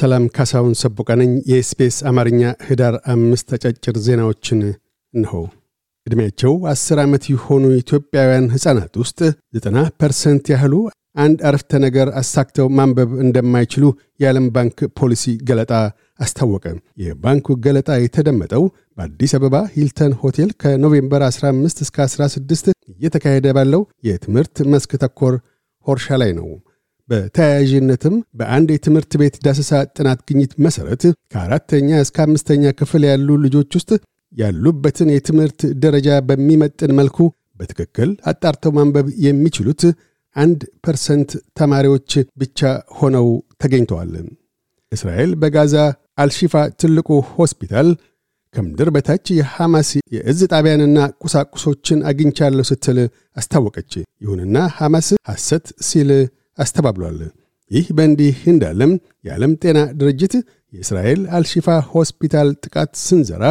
ሰላም 0.00 0.24
ካሳሁን 0.34 0.74
ሰቦቃ 0.80 1.09
ነኝ 1.09 1.30
የኤስቢኤስ 1.50 1.96
አማርኛ 2.08 2.42
ህዳር 2.66 2.94
አምስት 3.12 3.48
አጫጭር 3.56 3.96
ዜናዎችን 4.04 4.60
እነሆ። 5.14 5.32
ዕድሜያቸው 6.06 6.52
አስር 6.72 6.98
ዓመት 7.02 7.24
የሆኑ 7.32 7.64
ኢትዮጵያውያን 7.80 8.46
ሕፃናት 8.54 8.94
ውስጥ 9.02 9.18
ዘጠና 9.56 9.78
percent 10.00 10.46
ያህሉ 10.52 10.74
አንድ 11.16 11.38
አረፍተ 11.48 11.80
ነገር 11.84 12.08
አሳክተው 12.20 12.66
ማንበብ 12.78 13.10
እንደማይችሉ 13.24 13.84
የዓለም 14.22 14.46
ባንክ 14.56 14.78
ፖሊሲ 15.00 15.34
ገለጣ 15.48 15.72
አስታወቀ። 16.20 16.64
የባንኩ 17.02 17.56
ገለጣ 17.64 17.90
የተደመጠው 18.00 18.64
በአዲስ 18.98 19.34
አበባ 19.38 19.56
ሂልተን 19.74 20.14
ሆቴል 20.22 20.50
ከ 20.62 20.74
November 20.74 21.24
15 21.28 21.84
እስከ 21.86 21.98
16 22.08 22.72
እየተካሄደ 22.92 23.54
ባለው 23.58 23.84
የትምህርት 24.08 24.58
መስክ 24.74 24.92
ተኮር 25.04 25.36
ሆርሻ 25.86 26.18
ላይ 26.22 26.32
ነው። 26.40 26.48
በተያያዥነትም 27.10 28.16
በአንድ 28.38 28.68
የትምህርት 28.74 29.12
ቤት 29.20 29.36
ዳሰሳ 29.46 29.80
ጥናት 29.96 30.20
ግኝት 30.28 30.52
መሠረት 30.64 31.02
ከአራተኛ 31.32 31.90
እስከ 32.04 32.18
አምስተኛ 32.26 32.72
ክፍል 32.80 33.04
ያሉ 33.10 33.38
ልጆች 33.44 33.70
ውስጥ 33.78 33.90
ያሉበትን 34.32 35.08
የትምህርት 35.14 35.60
ደረጃ 35.84 36.18
በሚመጥን 36.28 36.92
መልኩ 36.98 37.18
በትክክል 37.60 38.10
አጣርተው 38.30 38.72
ማንበብ 38.76 39.06
የሚችሉት 39.24 39.82
አንድ 40.36 40.60
percent 40.84 41.30
ተማሪዎች 41.60 42.10
ብቻ 42.40 42.60
ሆነው 42.98 43.26
ተገኝተዋል። 43.62 44.12
እስራኤል 44.92 45.32
በጋዛ 45.42 45.74
አልሺፋ 46.22 46.54
ትልቁ 46.80 47.08
ሆስፒታል 47.34 47.88
ከምድር 48.54 48.88
በታች 48.94 49.26
የሐማስ 49.36 49.88
የእዝ 50.14 50.40
ጣቢያንና 50.52 51.00
ቁሳቁሶችን 51.22 51.98
አግኝቻለሁ 52.08 52.64
ስትል 52.70 52.98
አስታወቀች። 53.36 53.92
ይሁንና 54.24 54.56
ሐማስ 54.78 55.08
ሐሰት 55.30 55.66
ሲል 55.88 56.10
አስተባብሏል። 56.58 57.20
ይህ 57.70 57.86
በእንዲህ 57.96 58.38
እንዳለም 58.52 58.92
የዓለም 59.26 59.52
ጤና 59.62 59.78
ድርጅት 59.98 60.32
የእስራኤል 60.72 61.20
አልሺፋ 61.36 61.66
ሆስፒታል 61.92 62.48
ጥቃት 62.64 62.92
ስንዘራ 63.02 63.44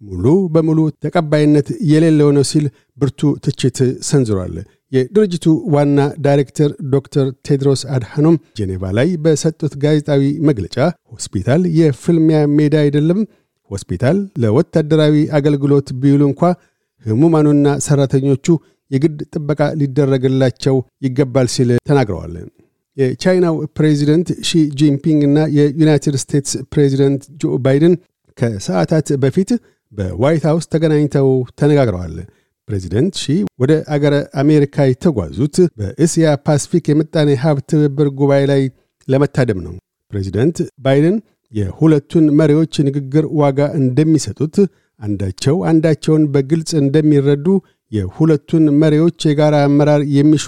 ሙሉ 0.00 0.24
በሙሉ 0.52 0.80
ተቀባይነት 1.04 1.68
የሌለው 1.90 2.28
ነው 2.36 2.44
ሲል 2.50 2.66
ብርቱ 2.98 3.30
ትችት 3.44 3.78
ሰንዝሯል። 4.08 4.54
የድርጅቱ 4.92 5.44
ዋና 5.74 5.98
ዳይሬክተር 6.26 6.70
ዶክተር 6.94 7.26
ቴድሮስ 7.46 7.82
አድሃኖም 7.96 8.36
ጄኔቫ 8.58 8.82
ላይ 8.98 9.08
በሰጡት 9.24 9.74
ጋዜጣዊ 9.84 10.22
መግለጫ 10.48 10.76
ሆስፒታል 11.12 11.62
የፍልሚያ 11.78 12.40
ሜዳ 12.56 12.74
አይደለም፣ 12.84 13.20
ሆስፒታል 13.70 14.18
ለወታደራዊ 14.42 15.16
አገልግሎት 15.38 15.88
ቢውሉ 16.00 16.22
እንኳ 16.30 16.42
ህሙማኑና 17.04 17.66
ሠራተኞቹ 17.84 18.46
የግድ 18.90 19.18
ጥበቃ 19.32 19.60
ሊደረግላቸው 19.80 20.76
ይገባል 21.06 21.48
ሲል 21.54 21.70
ተናግረዋል። 21.88 22.34
የቻይናው 22.96 23.56
ፕሬዚደንት 23.78 24.28
ሺ 24.48 24.60
ጂንፒንግ 24.78 25.20
እና 25.28 25.38
የዩናይትድ 25.56 26.16
ስቴትስ 26.22 26.52
ፕሬዚደንት 26.72 27.22
ጆ 27.42 27.52
ባይደን 27.64 27.94
ከሰዓታት 28.38 29.08
በፊት 29.22 29.50
በዋይት 29.92 30.44
ሃውስ 30.48 30.66
ተገናኝተው 30.72 31.28
ተነጋግረዋል። 31.60 32.16
ፕሬዚደንት 32.68 33.14
ሺ 33.22 33.26
ወደ 33.62 33.72
አገረ 33.94 34.14
አሜሪካ 34.42 34.84
የተጓዙት 34.88 35.56
በእስያ 35.78 36.34
ፓስፊክ 36.46 36.84
የምጣኔ 36.90 37.30
ሀብት 37.44 37.66
ትብብር 37.72 38.08
ጉባኤ 38.18 38.42
ላይ 38.52 38.62
ለመታደም 39.08 39.60
ነው። 39.64 39.74
ፕሬዚደንት 40.12 40.56
ባይደን 40.84 41.16
የሁለቱን 41.52 42.26
መሪዎች 42.40 42.74
ንግግር 42.88 43.24
ዋጋ 43.40 43.60
እንደሚሰጡት፣ 43.80 44.56
አንዳቸው 45.00 45.56
አንዳቸውን 45.70 46.24
በግልጽ 46.32 46.70
እንደሚረዱ፣ 46.82 47.46
የሁለቱን 47.92 48.64
መሪዎች 48.82 49.20
የጋራ 49.28 49.56
አመራር 49.66 50.02
የሚሹ 50.16 50.46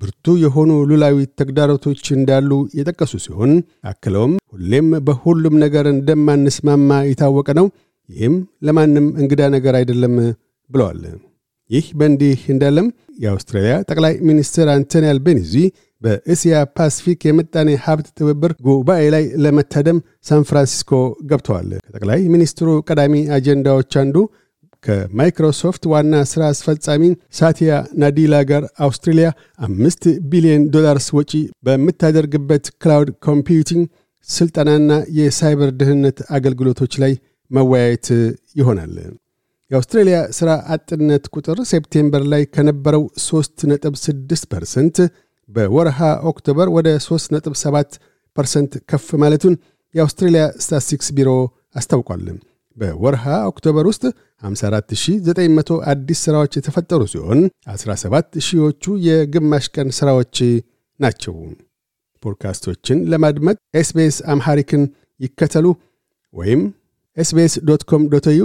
ብርቱ 0.00 0.34
የሆኑ 0.42 0.70
ሉላዊ 0.88 1.18
ተግዳሮቶች 1.40 2.02
እንዳሉ 2.16 2.50
የጠቀሱ 2.78 3.12
ሲሆን 3.24 3.52
አክለውም 3.90 4.32
ሁሌም 4.52 4.88
በሁሉም 5.06 5.54
ነገር 5.64 5.86
እንደማንስማማ 5.92 6.98
የታወቀ 7.08 7.48
ነው፣ 7.60 7.66
ይህም 8.08 8.34
ለማንም 8.66 9.06
እንግዳ 9.22 9.42
ነገር 9.54 9.74
አይደለም 9.78 10.14
ብለዋል። 10.70 11.00
ይህ 11.70 11.86
በእንዲህ 11.98 12.40
እንዳለም 12.52 12.88
የአውስትራሊያ 13.22 13.74
ጠቅላይ 13.88 14.14
ሚኒስትር 14.28 14.66
አንቶኒ 14.74 15.04
አልቤኒዚ 15.12 15.54
በእስያ 16.02 16.56
ፓስፊክ 16.76 17.20
የምጣኔ 17.26 17.68
ሀብት 17.84 18.08
ትብብር 18.18 18.52
ጉባኤ 18.66 19.04
ላይ 19.14 19.24
ለመታደም 19.44 19.98
ሳን 20.28 20.42
ፍራንሲስኮ 20.48 20.92
ገብተዋል። 21.30 21.70
ከጠቅላይ 21.86 22.20
ሚኒስትሩ 22.34 22.68
ቀዳሚ 22.88 23.14
አጀንዳዎች 23.36 23.94
አንዱ 24.02 24.16
ከማይክሮሶፍት 24.84 25.84
ዋና 25.92 26.14
ሥራ 26.30 26.42
አስፈጻሚ 26.52 27.02
ሳቲያ 27.38 27.70
ናዲላ 28.02 28.34
ጋር 28.50 28.64
አውስትሬልያ 28.86 29.28
አምስት 29.60 30.02
ቢሊዮን 30.32 30.64
ዶላርስ 30.74 31.06
ወጪ 31.18 31.32
በምታደርግበት 31.66 32.66
cloud 32.82 33.10
computing 33.26 33.84
ስልጠናና 34.28 34.90
የሳይበር 35.18 35.70
ደህንነት 35.80 36.18
አገልግሎቶች 36.36 36.94
ላይ 37.02 37.12
መወያየት 37.50 38.06
ይሆናል። 38.60 38.94
የአውስትሬልያ 39.70 40.16
ሥራ 40.38 40.50
አጥነት 40.74 41.24
ቁጥር 41.34 41.58
September 41.70 42.22
ላይ 42.32 42.42
ከነበረው 42.54 43.04
3.6 43.22 44.44
percent 44.52 44.98
በወርሃ 45.48 45.98
October 46.30 46.68
ወደ 46.76 46.88
3.7 47.04 47.98
percent 48.36 48.72
ከፍ 48.90 49.08
ማለቱን 49.22 49.54
የአውስትሬልያ 49.94 50.44
ስታትስቲክስ 50.64 51.08
ቢሮ 51.18 51.30
አስታውቋል። 51.74 52.22
በወርሃ 52.76 53.24
October 53.50 53.84
ውስጥ 53.90 54.04
54900 54.42 55.76
አዲስ 55.92 56.18
ሥራዎች 56.26 56.52
የተፈጠሩ 56.58 57.02
ሲሆን 57.12 57.40
17 57.74 58.40
ሺዎቹ 58.48 58.96
የግማሽ 59.06 59.66
ቀን 59.76 59.90
ሥራዎች 59.98 60.36
ናቸው። 61.00 61.36
ፖድካስቶችን 62.22 62.98
ለማድመጥ 63.12 63.56
SBS 63.74 64.18
Amharic 64.32 64.72
ን 64.72 64.84
ይከተሉ 65.20 65.66
ወይም 66.34 66.62
SBS 67.16 67.54
dot 67.68 67.82
com 67.90 68.02
dot 68.12 68.26
au 68.32 68.44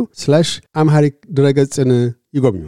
Amharic 0.75 1.16
ድረገጽን 1.38 1.92
ይጎብኙ። 2.34 2.66